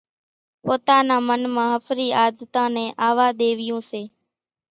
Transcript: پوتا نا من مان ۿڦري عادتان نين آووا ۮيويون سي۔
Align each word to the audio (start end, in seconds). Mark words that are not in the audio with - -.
پوتا 0.63 0.97
نا 1.07 1.15
من 1.27 1.41
مان 1.55 1.69
ۿڦري 1.83 2.07
عادتان 2.19 2.69
نين 2.75 2.89
آووا 3.07 3.27
ۮيويون 3.39 3.81
سي۔ 3.89 4.03